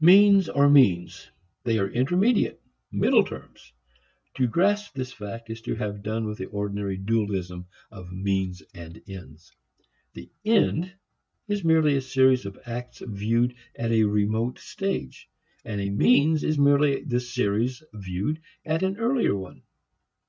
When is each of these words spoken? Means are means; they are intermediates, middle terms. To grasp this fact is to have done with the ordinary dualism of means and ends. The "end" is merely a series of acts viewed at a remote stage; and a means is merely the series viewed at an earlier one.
Means 0.00 0.48
are 0.48 0.68
means; 0.68 1.28
they 1.64 1.76
are 1.76 1.88
intermediates, 1.90 2.62
middle 2.92 3.24
terms. 3.24 3.72
To 4.34 4.46
grasp 4.46 4.94
this 4.94 5.12
fact 5.12 5.50
is 5.50 5.60
to 5.62 5.74
have 5.74 6.04
done 6.04 6.24
with 6.24 6.38
the 6.38 6.44
ordinary 6.46 6.96
dualism 6.96 7.66
of 7.90 8.12
means 8.12 8.62
and 8.74 9.02
ends. 9.08 9.50
The 10.14 10.30
"end" 10.44 10.92
is 11.48 11.64
merely 11.64 11.96
a 11.96 12.00
series 12.00 12.46
of 12.46 12.60
acts 12.64 13.02
viewed 13.04 13.56
at 13.74 13.90
a 13.90 14.04
remote 14.04 14.60
stage; 14.60 15.28
and 15.64 15.80
a 15.80 15.90
means 15.90 16.44
is 16.44 16.60
merely 16.60 17.02
the 17.02 17.18
series 17.18 17.82
viewed 17.92 18.40
at 18.64 18.84
an 18.84 18.98
earlier 18.98 19.34
one. 19.34 19.62